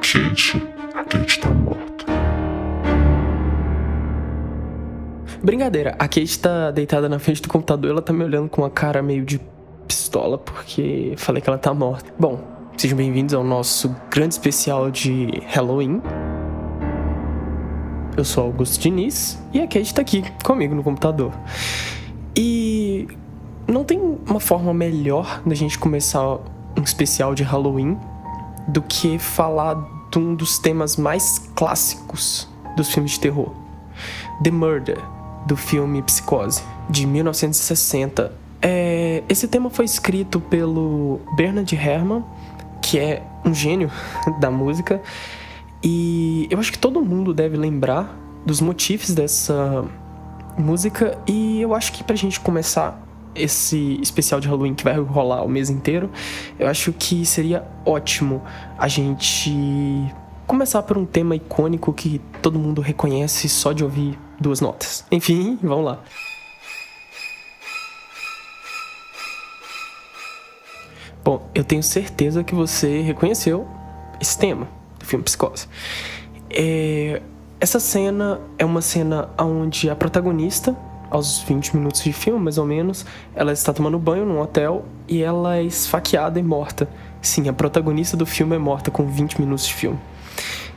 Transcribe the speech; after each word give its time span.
alguém. 0.00 0.32
E 0.94 0.98
a 0.98 1.04
Kate 1.04 1.40
tá 1.40 1.50
morta. 1.50 2.06
Brincadeira, 5.42 5.94
a 5.98 6.08
Kate 6.08 6.38
tá 6.38 6.70
deitada 6.70 7.08
na 7.08 7.18
frente 7.18 7.42
do 7.42 7.48
computador, 7.48 7.90
ela 7.90 8.02
tá 8.02 8.12
me 8.12 8.24
olhando 8.24 8.48
com 8.48 8.62
uma 8.62 8.70
cara 8.70 9.02
meio 9.02 9.24
de 9.24 9.40
pistola 9.86 10.38
porque 10.38 11.14
falei 11.16 11.40
que 11.42 11.48
ela 11.48 11.58
tá 11.58 11.72
morta. 11.72 12.12
Bom, 12.18 12.40
sejam 12.76 12.96
bem-vindos 12.96 13.34
ao 13.34 13.44
nosso 13.44 13.94
grande 14.10 14.34
especial 14.34 14.90
de 14.90 15.42
Halloween. 15.48 16.02
Eu 18.16 18.24
sou 18.24 18.44
Augusto 18.44 18.80
Diniz 18.80 19.42
e 19.52 19.60
a 19.60 19.66
Kate 19.66 19.94
tá 19.94 20.02
aqui 20.02 20.22
comigo 20.44 20.74
no 20.74 20.82
computador. 20.82 21.32
E 22.36 23.08
não 23.66 23.84
tem 23.84 23.98
uma 24.26 24.40
forma 24.40 24.74
melhor 24.74 25.42
da 25.46 25.54
gente 25.54 25.78
começar 25.78 26.38
um 26.76 26.82
especial 26.82 27.34
de 27.34 27.42
Halloween 27.42 27.98
do 28.68 28.82
que 28.82 29.18
falar 29.18 29.76
de 30.10 30.18
um 30.18 30.34
dos 30.34 30.58
temas 30.58 30.96
mais 30.96 31.50
clássicos 31.54 32.48
dos 32.76 32.92
filmes 32.92 33.12
de 33.12 33.20
terror: 33.20 33.52
The 34.42 34.50
Murder, 34.50 34.98
do 35.46 35.56
filme 35.56 36.02
Psicose, 36.02 36.62
de 36.88 37.06
1960. 37.06 38.32
É, 38.62 39.22
esse 39.28 39.48
tema 39.48 39.70
foi 39.70 39.84
escrito 39.84 40.40
pelo 40.40 41.20
Bernard 41.36 41.74
Herrmann, 41.74 42.24
que 42.82 42.98
é 42.98 43.22
um 43.44 43.54
gênio 43.54 43.90
da 44.38 44.50
música, 44.50 45.00
e 45.82 46.46
eu 46.50 46.58
acho 46.58 46.70
que 46.72 46.78
todo 46.78 47.00
mundo 47.00 47.32
deve 47.32 47.56
lembrar 47.56 48.14
dos 48.44 48.60
motivos 48.60 49.14
dessa 49.14 49.84
música, 50.58 51.18
e 51.26 51.60
eu 51.60 51.74
acho 51.74 51.92
que 51.92 52.04
pra 52.04 52.16
gente 52.16 52.38
começar 52.40 53.00
esse 53.34 53.98
especial 54.02 54.40
de 54.40 54.48
Halloween 54.48 54.74
que 54.74 54.84
vai 54.84 54.98
rolar 54.98 55.42
o 55.42 55.48
mês 55.48 55.70
inteiro, 55.70 56.10
eu 56.58 56.68
acho 56.68 56.92
que 56.92 57.24
seria 57.24 57.66
ótimo 57.84 58.42
a 58.78 58.88
gente 58.88 59.50
começar 60.46 60.82
por 60.82 60.98
um 60.98 61.06
tema 61.06 61.36
icônico 61.36 61.92
que 61.92 62.20
todo 62.42 62.58
mundo 62.58 62.80
reconhece 62.80 63.48
só 63.48 63.72
de 63.72 63.84
ouvir 63.84 64.18
duas 64.40 64.60
notas. 64.60 65.04
Enfim, 65.10 65.58
vamos 65.62 65.84
lá. 65.84 66.00
Bom, 71.22 71.48
eu 71.54 71.62
tenho 71.62 71.82
certeza 71.82 72.42
que 72.42 72.54
você 72.54 73.02
reconheceu 73.02 73.68
esse 74.20 74.36
tema 74.38 74.66
do 74.98 75.04
filme 75.04 75.24
Psicose. 75.24 75.68
É, 76.48 77.22
essa 77.60 77.78
cena 77.78 78.40
é 78.58 78.64
uma 78.64 78.80
cena 78.80 79.28
onde 79.38 79.88
a 79.88 79.94
protagonista 79.94 80.74
aos 81.10 81.40
20 81.40 81.76
minutos 81.76 82.02
de 82.02 82.12
filme, 82.12 82.40
mais 82.40 82.56
ou 82.56 82.64
menos, 82.64 83.04
ela 83.34 83.52
está 83.52 83.72
tomando 83.72 83.98
banho 83.98 84.24
num 84.24 84.40
hotel 84.40 84.84
e 85.08 85.22
ela 85.22 85.56
é 85.56 85.64
esfaqueada 85.64 86.38
e 86.38 86.42
morta. 86.42 86.88
Sim, 87.20 87.48
a 87.48 87.52
protagonista 87.52 88.16
do 88.16 88.24
filme 88.24 88.54
é 88.54 88.58
morta 88.58 88.90
com 88.90 89.06
20 89.06 89.40
minutos 89.40 89.66
de 89.66 89.74
filme. 89.74 89.98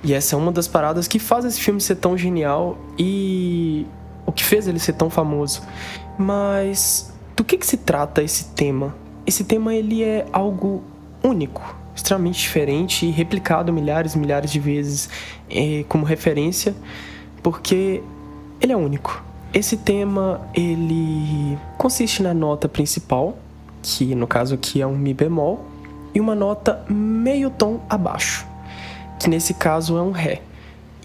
E 0.04 0.14
essa 0.14 0.36
é 0.36 0.38
uma 0.38 0.52
das 0.52 0.68
paradas 0.68 1.08
que 1.08 1.20
faz 1.20 1.46
esse 1.46 1.62
filme 1.62 1.80
ser 1.80 1.96
tão 1.96 2.18
genial 2.18 2.78
e 2.98 3.86
o 4.26 4.32
que 4.32 4.44
fez 4.44 4.68
ele 4.68 4.80
ser 4.80 4.94
tão 4.94 5.10
famoso. 5.10 5.62
Mas 6.18 7.14
do 7.36 7.44
que, 7.44 7.58
que 7.58 7.66
se 7.66 7.78
trata 7.78 8.22
esse 8.22 8.46
tema? 8.50 8.94
Esse 9.26 9.46
tema 9.46 9.74
ele 9.74 10.04
é 10.04 10.26
algo 10.34 10.84
único, 11.24 11.76
extremamente 11.96 12.42
diferente 12.42 13.06
e 13.06 13.12
replicado 13.12 13.72
milhares 13.72 14.16
e 14.16 14.18
milhares 14.18 14.52
de 14.52 14.60
vezes 14.60 15.10
eh, 15.50 15.86
como 15.88 16.04
referência, 16.04 16.76
porque 17.42 18.04
ele 18.60 18.74
é 18.74 18.76
único. 18.78 19.24
Esse 19.54 19.78
tema 19.78 20.42
ele 20.54 21.58
consiste 21.78 22.24
na 22.24 22.34
nota 22.34 22.68
principal, 22.68 23.38
que 23.84 24.16
no 24.16 24.26
caso 24.26 24.56
aqui 24.56 24.82
é 24.82 24.88
um 24.88 24.98
mi 24.98 25.14
bemol, 25.14 25.64
e 26.14 26.20
uma 26.20 26.34
nota 26.34 26.84
meio 26.90 27.50
tom 27.52 27.80
abaixo, 27.88 28.48
que 29.20 29.30
nesse 29.30 29.54
caso 29.54 29.98
é 29.98 30.02
um 30.02 30.12
ré. 30.12 30.42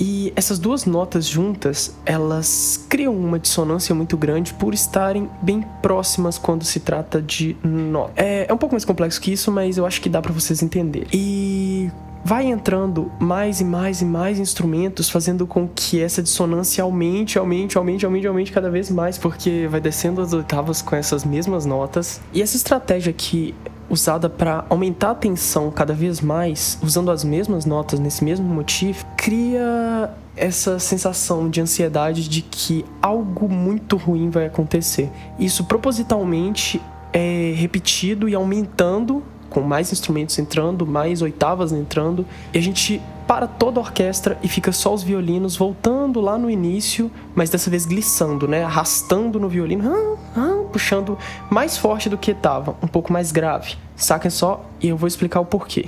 E 0.01 0.33
essas 0.37 0.59
duas 0.59 0.85
notas 0.85 1.27
juntas, 1.27 1.95
elas 2.07 2.87
criam 2.89 3.15
uma 3.17 3.39
dissonância 3.39 3.93
muito 3.95 4.17
grande 4.17 4.55
por 4.55 4.73
estarem 4.73 5.29
bem 5.43 5.65
próximas 5.83 6.39
quando 6.39 6.65
se 6.65 6.79
trata 6.81 7.21
de 7.21 7.57
nota. 7.65 8.13
É, 8.17 8.47
é 8.49 8.55
um 8.55 8.57
pouco 8.57 8.75
mais 8.75 8.85
complexo 8.85 9.21
que 9.21 9.33
isso, 9.33 9.51
mas 9.51 9.77
eu 9.77 9.85
acho 9.85 10.01
que 10.01 10.09
dá 10.09 10.23
para 10.23 10.33
vocês 10.33 10.63
entenderem. 10.63 11.09
E 11.13 11.91
vai 12.29 12.45
entrando 12.45 13.11
mais 13.19 13.59
e 13.59 13.65
mais 13.65 14.03
e 14.03 14.05
mais 14.05 14.39
instrumentos, 14.39 15.09
fazendo 15.09 15.47
com 15.47 15.67
que 15.67 15.99
essa 15.99 16.23
dissonância 16.23 16.85
aumente, 16.85 17.39
aumente, 17.39 17.79
aumente, 17.79 18.05
aumente, 18.05 18.27
aumente 18.27 18.53
cada 18.53 18.71
vez 18.71 18.91
mais, 18.91 19.17
porque 19.17 19.67
vai 19.71 19.81
descendo 19.81 20.21
as 20.21 20.35
oitavas 20.35 20.83
com 20.83 20.95
essas 20.95 21.25
mesmas 21.25 21.65
notas. 21.65 22.21
E 22.35 22.43
essa 22.43 22.55
estratégia 22.55 23.09
aqui 23.09 23.55
usada 23.89 24.29
para 24.29 24.67
aumentar 24.69 25.13
a 25.13 25.15
tensão 25.15 25.71
cada 25.71 25.95
vez 25.95 26.21
mais, 26.21 26.79
usando 26.83 27.11
as 27.11 27.25
mesmas 27.25 27.65
notas 27.65 27.99
nesse 27.99 28.23
mesmo 28.23 28.47
motivo, 28.47 29.07
cria 29.17 30.11
essa 30.37 30.79
sensação 30.79 31.49
de 31.49 31.63
ansiedade 31.63 32.29
de 32.29 32.43
que 32.43 32.85
algo 33.01 33.49
muito 33.49 33.97
ruim 33.97 34.29
vai 34.29 34.45
acontecer. 34.45 35.11
Isso 35.39 35.65
propositalmente 35.65 36.79
é 37.11 37.55
repetido 37.57 38.29
e 38.29 38.35
aumentando 38.35 39.23
com 39.51 39.61
mais 39.61 39.93
instrumentos 39.93 40.39
entrando, 40.39 40.87
mais 40.87 41.23
oitavas 41.23 41.73
entrando, 41.73 42.27
e 42.53 42.59
a 42.59 42.63
gente 42.63 43.01
para 43.27 43.47
toda 43.47 43.79
a 43.79 43.83
orquestra 43.83 44.39
e 44.43 44.49
fica 44.49 44.73
só 44.73 44.95
os 44.95 45.03
violinos 45.03 45.55
voltando 45.55 46.19
lá 46.19 46.39
no 46.39 46.51
início, 46.51 47.11
mas 47.35 47.51
dessa 47.51 47.69
vez 47.69 47.85
glissando, 47.85 48.49
né? 48.49 48.65
Arrastando 48.65 49.39
no 49.39 49.49
violino, 49.51 49.85
ah, 49.87 50.17
ah, 50.35 50.65
puxando 50.73 51.19
mais 51.51 51.77
forte 51.77 52.09
do 52.09 52.17
que 52.17 52.31
estava, 52.31 52.75
um 52.83 52.87
pouco 52.87 53.13
mais 53.13 53.31
grave. 53.31 53.77
Saquem 53.95 54.31
só 54.31 54.65
e 54.81 54.89
eu 54.89 54.97
vou 54.97 55.07
explicar 55.07 55.41
o 55.41 55.45
porquê. 55.45 55.87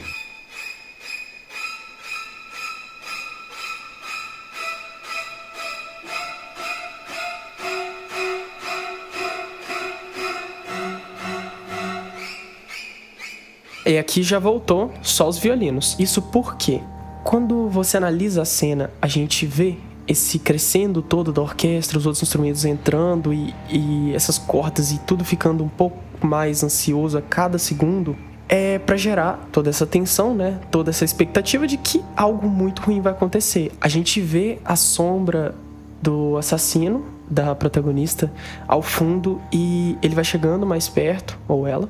Aqui 14.01 14.23
já 14.23 14.39
voltou 14.39 14.93
só 15.03 15.29
os 15.29 15.39
violinos. 15.39 15.95
Isso 15.99 16.21
porque 16.21 16.81
quando 17.23 17.69
você 17.69 17.97
analisa 17.97 18.43
a 18.43 18.45
cena, 18.45 18.91
a 19.01 19.07
gente 19.07 19.47
vê 19.47 19.77
esse 20.09 20.39
crescendo 20.39 21.03
todo 21.03 21.33
da 21.33 21.41
orquestra, 21.41 21.97
os 21.97 22.07
outros 22.07 22.23
instrumentos 22.23 22.65
entrando 22.65 23.33
e, 23.33 23.55
e 23.69 24.13
essas 24.15 24.39
cordas 24.39 24.91
e 24.91 24.99
tudo 24.99 25.25
ficando 25.25 25.63
um 25.63 25.69
pouco 25.69 25.99
mais 26.21 26.65
ansioso 26.65 27.17
a 27.17 27.23
cada 27.23 27.59
segundo, 27.59 28.17
é 28.49 28.81
para 28.81 28.97
gerar 28.97 29.49
toda 29.53 29.71
essa 29.71 29.87
tensão, 29.87 30.35
né? 30.35 30.59
Toda 30.71 30.91
essa 30.91 31.05
expectativa 31.05 31.67
de 31.67 31.77
que 31.77 32.03
algo 32.17 32.49
muito 32.49 32.83
ruim 32.83 33.01
vai 33.01 33.13
acontecer. 33.13 33.71
A 33.81 33.89
gente 33.89 34.21
vê 34.21 34.59
a 34.65 34.75
sombra 34.75 35.55
do 36.03 36.37
assassino 36.37 37.05
da 37.31 37.55
protagonista 37.55 38.33
ao 38.67 38.83
fundo 38.83 39.41
e 39.53 39.97
ele 40.03 40.17
vai 40.17 40.25
chegando 40.25 40.67
mais 40.67 40.89
perto, 40.89 41.39
ou 41.47 41.67
ela, 41.67 41.89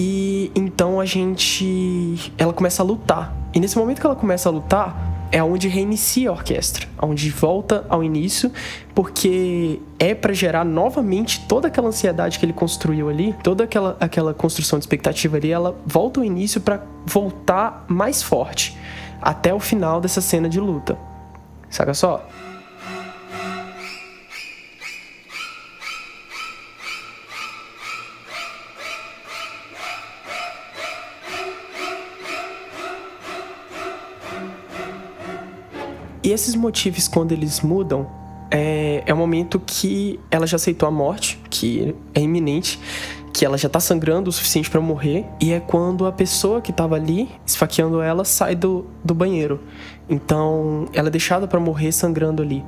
e 0.00 0.52
então 0.54 1.00
a 1.00 1.04
gente. 1.04 2.32
Ela 2.38 2.52
começa 2.52 2.84
a 2.84 2.86
lutar. 2.86 3.34
E 3.52 3.58
nesse 3.58 3.76
momento 3.76 4.00
que 4.00 4.06
ela 4.06 4.14
começa 4.14 4.48
a 4.48 4.52
lutar, 4.52 5.28
é 5.32 5.42
onde 5.42 5.66
reinicia 5.66 6.30
a 6.30 6.32
orquestra, 6.32 6.86
onde 7.02 7.28
volta 7.30 7.84
ao 7.88 8.04
início, 8.04 8.52
porque 8.94 9.80
é 9.98 10.14
para 10.14 10.32
gerar 10.32 10.64
novamente 10.64 11.44
toda 11.48 11.66
aquela 11.66 11.88
ansiedade 11.88 12.38
que 12.38 12.46
ele 12.46 12.52
construiu 12.52 13.08
ali, 13.08 13.34
toda 13.42 13.64
aquela, 13.64 13.96
aquela 13.98 14.32
construção 14.32 14.78
de 14.78 14.84
expectativa 14.84 15.36
ali, 15.36 15.50
ela 15.50 15.76
volta 15.84 16.20
ao 16.20 16.24
início 16.24 16.60
para 16.60 16.80
voltar 17.04 17.84
mais 17.88 18.22
forte 18.22 18.78
até 19.20 19.52
o 19.52 19.58
final 19.58 20.00
dessa 20.00 20.20
cena 20.20 20.48
de 20.48 20.60
luta. 20.60 20.96
Saca 21.68 21.92
só? 21.92 22.24
E 36.28 36.30
esses 36.30 36.54
motivos, 36.54 37.08
quando 37.08 37.32
eles 37.32 37.62
mudam, 37.62 38.06
é, 38.50 39.02
é 39.06 39.14
o 39.14 39.16
momento 39.16 39.58
que 39.58 40.20
ela 40.30 40.46
já 40.46 40.56
aceitou 40.56 40.86
a 40.86 40.92
morte, 40.92 41.40
que 41.48 41.96
é 42.14 42.20
iminente, 42.20 42.78
que 43.32 43.46
ela 43.46 43.56
já 43.56 43.66
tá 43.66 43.80
sangrando 43.80 44.28
o 44.28 44.32
suficiente 44.32 44.68
para 44.68 44.78
morrer, 44.78 45.24
e 45.40 45.54
é 45.54 45.58
quando 45.58 46.04
a 46.04 46.12
pessoa 46.12 46.60
que 46.60 46.70
tava 46.70 46.96
ali 46.96 47.30
esfaqueando 47.46 48.02
ela 48.02 48.26
sai 48.26 48.54
do, 48.54 48.84
do 49.02 49.14
banheiro. 49.14 49.58
Então, 50.06 50.86
ela 50.92 51.08
é 51.08 51.10
deixada 51.10 51.48
para 51.48 51.58
morrer 51.58 51.92
sangrando 51.92 52.42
ali. 52.42 52.62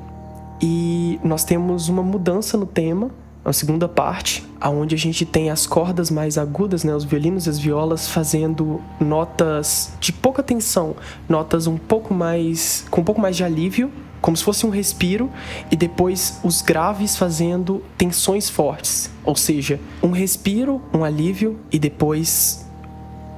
E 0.63 1.21
nós 1.23 1.45
temos 1.45 1.91
uma 1.91 2.03
mudança 2.03 2.57
no 2.57 2.65
tema, 2.65 3.11
a 3.51 3.53
segunda 3.53 3.89
parte, 3.89 4.45
aonde 4.61 4.95
a 4.95 4.99
gente 4.99 5.25
tem 5.25 5.51
as 5.51 5.67
cordas 5.67 6.11
mais 6.11 6.39
agudas, 6.39 6.85
né, 6.85 6.95
os 6.95 7.05
violinos 7.05 7.47
e 7.47 7.51
as 7.51 7.59
violas 7.59 8.09
fazendo 8.09 8.81
notas 9.01 9.93
de 10.01 10.13
pouca 10.13 10.43
tensão, 10.43 10.95
notas 11.29 11.67
um 11.67 11.77
pouco 11.77 12.15
mais 12.15 12.85
com 12.91 13.01
um 13.01 13.05
pouco 13.05 13.21
mais 13.21 13.37
de 13.37 13.45
alívio, 13.45 13.91
como 14.21 14.37
se 14.37 14.45
fosse 14.45 14.67
um 14.67 14.71
respiro, 14.71 15.31
e 15.71 15.77
depois 15.77 16.39
os 16.45 16.61
graves 16.61 17.17
fazendo 17.17 17.83
tensões 17.97 18.51
fortes, 18.51 19.11
ou 19.25 19.35
seja, 19.35 19.81
um 20.03 20.11
respiro, 20.11 20.81
um 20.93 21.03
alívio 21.05 21.59
e 21.73 21.79
depois 21.79 22.67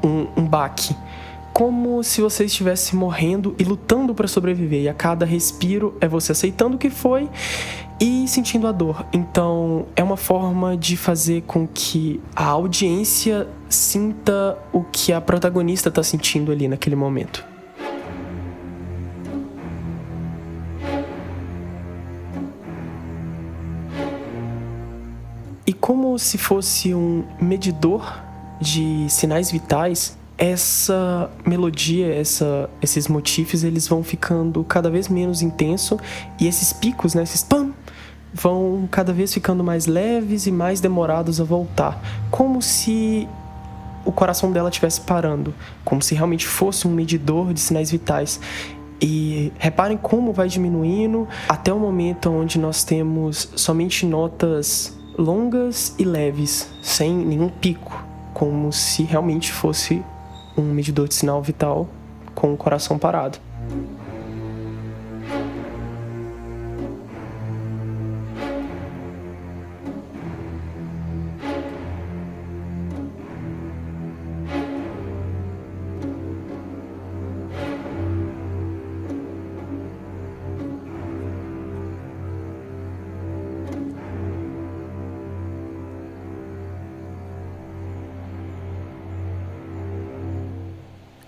um, 0.03 0.27
um 0.37 0.45
baque. 0.45 0.95
como 1.53 2.03
se 2.03 2.23
você 2.23 2.47
estivesse 2.47 2.97
morrendo 2.97 3.55
e 3.59 3.63
lutando 3.65 4.15
para 4.15 4.27
sobreviver. 4.27 4.83
E 4.83 4.89
a 4.89 4.95
cada 4.95 5.27
respiro 5.27 5.95
é 6.01 6.09
você 6.09 6.33
aceitando 6.33 6.77
o 6.77 6.79
que 6.79 6.89
foi 6.89 7.29
e 8.03 8.27
sentindo 8.27 8.67
a 8.67 8.73
dor. 8.73 9.07
Então, 9.13 9.87
é 9.95 10.03
uma 10.03 10.17
forma 10.17 10.77
de 10.77 10.97
fazer 10.97 11.43
com 11.43 11.69
que 11.69 12.21
a 12.35 12.47
audiência 12.47 13.47
sinta 13.69 14.59
o 14.73 14.83
que 14.83 15.13
a 15.13 15.21
protagonista 15.21 15.89
está 15.89 16.03
sentindo 16.03 16.51
ali 16.51 16.67
naquele 16.67 16.97
momento. 16.97 17.45
E 25.65 25.73
como 25.73 26.19
se 26.19 26.37
fosse 26.37 26.93
um 26.93 27.25
medidor 27.41 28.21
de 28.61 29.07
sinais 29.09 29.49
vitais, 29.49 30.19
essa 30.37 31.31
melodia, 31.47 32.13
essa, 32.13 32.69
esses 32.83 33.07
motifs, 33.07 33.63
eles 33.63 33.87
vão 33.87 34.03
ficando 34.03 34.65
cada 34.65 34.91
vez 34.91 35.07
menos 35.07 35.41
intenso 35.41 36.01
e 36.41 36.49
esses 36.49 36.73
picos, 36.73 37.15
né, 37.15 37.23
esses 37.23 37.45
pam, 37.45 37.72
vão 38.33 38.89
cada 38.91 39.13
vez 39.13 39.33
ficando 39.33 39.63
mais 39.63 39.87
leves 39.87 40.47
e 40.47 40.53
mais 40.53 40.81
demorados 40.81 41.41
a 41.41 41.45
voltar, 41.45 42.01
como 42.31 42.63
se 42.63 43.29
o 44.05 44.11
coração 44.11 44.51
dela 44.51 44.69
estivesse 44.69 45.01
parando, 45.01 45.55
como 45.85 46.03
se 46.03 46.15
realmente 46.15 46.47
fosse 46.47 46.89
um 46.89 46.91
medidor 46.91 47.53
de 47.53 47.61
sinais 47.61 47.91
vitais. 47.91 48.41
E 49.01 49.53
reparem 49.59 49.97
como 49.97 50.33
vai 50.33 50.49
diminuindo 50.49 51.27
até 51.49 51.73
o 51.73 51.79
momento 51.79 52.31
onde 52.31 52.57
nós 52.59 52.85
temos 52.85 53.51
somente 53.57 54.07
notas 54.07 54.97
longas 55.19 55.95
e 55.99 56.05
leves, 56.05 56.69
sem 56.81 57.13
nenhum 57.13 57.49
pico, 57.49 58.05
como 58.33 58.73
se 58.73 59.03
realmente 59.03 59.53
fosse 59.53 60.03
um 60.57 60.63
medidor 60.63 61.09
de 61.09 61.15
sinal 61.15 61.43
vital 61.43 61.89
com 62.35 62.53
o 62.53 62.57
coração 62.57 62.99
parado. 62.99 63.39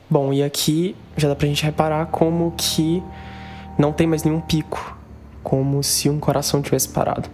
Bom, 0.08 0.32
e 0.32 0.42
aqui 0.42 0.94
já 1.16 1.28
dá 1.28 1.34
pra 1.34 1.46
gente 1.46 1.64
reparar 1.64 2.06
como 2.06 2.52
que 2.56 3.02
não 3.78 3.92
tem 3.92 4.06
mais 4.06 4.22
nenhum 4.22 4.40
pico, 4.40 4.96
como 5.42 5.82
se 5.82 6.10
um 6.10 6.18
coração 6.18 6.60
tivesse 6.60 6.88
parado. 6.88 7.28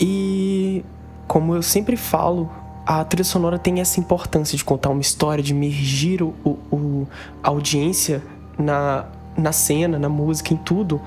E 0.00 0.84
como 1.28 1.54
eu 1.54 1.62
sempre 1.62 1.96
falo, 1.96 2.50
a 2.84 3.04
trilha 3.04 3.24
sonora 3.24 3.58
tem 3.58 3.80
essa 3.80 4.00
importância 4.00 4.56
de 4.56 4.64
contar 4.64 4.90
uma 4.90 5.00
história, 5.00 5.42
de 5.42 5.52
emergir 5.52 6.22
o, 6.22 6.34
o, 6.44 7.06
a 7.42 7.48
audiência 7.48 8.22
na, 8.58 9.06
na 9.36 9.52
cena, 9.52 9.98
na 9.98 10.08
música, 10.08 10.52
em 10.52 10.56
tudo. 10.56 11.00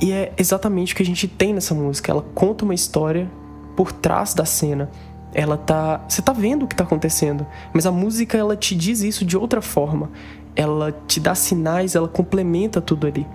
E 0.00 0.12
é 0.12 0.32
exatamente 0.36 0.92
o 0.92 0.96
que 0.96 1.02
a 1.02 1.06
gente 1.06 1.28
tem 1.28 1.54
nessa 1.54 1.74
música. 1.74 2.10
Ela 2.10 2.24
conta 2.34 2.64
uma 2.64 2.74
história 2.74 3.30
por 3.76 3.92
trás 3.92 4.34
da 4.34 4.44
cena 4.44 4.90
ela 5.36 5.58
tá, 5.58 6.00
você 6.08 6.22
tá 6.22 6.32
vendo 6.32 6.64
o 6.64 6.66
que 6.66 6.74
tá 6.74 6.82
acontecendo, 6.82 7.46
mas 7.70 7.84
a 7.84 7.92
música 7.92 8.38
ela 8.38 8.56
te 8.56 8.74
diz 8.74 9.02
isso 9.02 9.22
de 9.22 9.36
outra 9.36 9.60
forma. 9.60 10.10
Ela 10.56 10.90
te 11.06 11.20
dá 11.20 11.34
sinais, 11.34 11.94
ela 11.94 12.08
complementa 12.08 12.80
tudo 12.80 13.06
ali. 13.06 13.26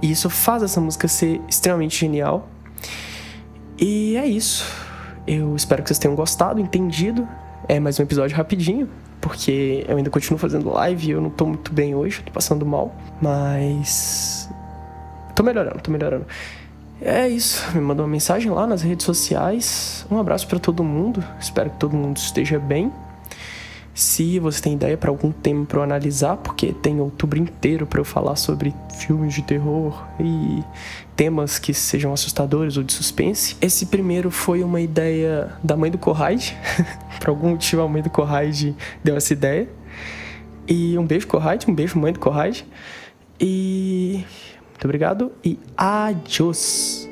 E 0.00 0.08
isso 0.08 0.30
faz 0.30 0.62
essa 0.62 0.80
música 0.80 1.08
ser 1.08 1.40
extremamente 1.48 1.98
genial. 1.98 2.48
E 3.76 4.16
é 4.16 4.24
isso. 4.24 4.64
Eu 5.26 5.56
espero 5.56 5.82
que 5.82 5.88
vocês 5.88 5.98
tenham 5.98 6.14
gostado, 6.14 6.60
entendido. 6.60 7.26
É 7.68 7.80
mais 7.80 7.98
um 7.98 8.04
episódio 8.04 8.36
rapidinho, 8.36 8.88
porque 9.20 9.84
eu 9.88 9.96
ainda 9.96 10.10
continuo 10.10 10.38
fazendo 10.38 10.70
live 10.70 11.08
e 11.08 11.10
eu 11.10 11.20
não 11.20 11.30
tô 11.30 11.44
muito 11.44 11.72
bem 11.72 11.92
hoje, 11.92 12.22
tô 12.22 12.30
passando 12.30 12.64
mal, 12.64 12.94
mas 13.20 14.48
tô 15.34 15.42
melhorando, 15.42 15.80
tô 15.80 15.90
melhorando. 15.90 16.24
É 17.04 17.28
isso. 17.28 17.64
Me 17.74 17.80
mandou 17.80 18.04
uma 18.04 18.12
mensagem 18.12 18.50
lá 18.50 18.66
nas 18.66 18.82
redes 18.82 19.04
sociais. 19.04 20.06
Um 20.10 20.18
abraço 20.18 20.46
para 20.46 20.58
todo 20.58 20.84
mundo. 20.84 21.22
Espero 21.40 21.70
que 21.70 21.78
todo 21.78 21.96
mundo 21.96 22.16
esteja 22.16 22.58
bem. 22.58 22.92
Se 23.94 24.38
você 24.38 24.62
tem 24.62 24.72
ideia 24.72 24.96
para 24.96 25.10
algum 25.10 25.30
tema 25.30 25.66
para 25.66 25.78
eu 25.78 25.82
analisar, 25.82 26.38
porque 26.38 26.72
tem 26.72 26.98
outubro 26.98 27.38
inteiro 27.38 27.86
para 27.86 28.00
eu 28.00 28.04
falar 28.04 28.36
sobre 28.36 28.74
filmes 28.96 29.34
de 29.34 29.42
terror 29.42 30.02
e 30.18 30.62
temas 31.14 31.58
que 31.58 31.74
sejam 31.74 32.10
assustadores 32.10 32.78
ou 32.78 32.82
de 32.82 32.92
suspense. 32.92 33.54
Esse 33.60 33.84
primeiro 33.86 34.30
foi 34.30 34.62
uma 34.62 34.80
ideia 34.80 35.52
da 35.62 35.76
mãe 35.76 35.90
do 35.90 35.98
Corraide. 35.98 36.56
Por 37.20 37.28
algum 37.28 37.50
motivo 37.50 37.82
a 37.82 37.88
mãe 37.88 38.00
do 38.00 38.08
Corraide 38.08 38.74
deu 39.04 39.14
essa 39.14 39.34
ideia. 39.34 39.68
E 40.66 40.96
um 40.96 41.04
beijo 41.04 41.26
Corraide, 41.26 41.70
um 41.70 41.74
beijo 41.74 41.98
mãe 41.98 42.14
do 42.14 42.20
Corraide. 42.20 42.64
E 43.38 44.24
muito 44.82 44.86
obrigado 44.86 45.32
e 45.44 45.58
adiós. 45.76 47.11